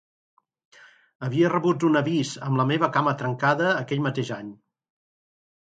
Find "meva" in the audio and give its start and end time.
2.71-2.91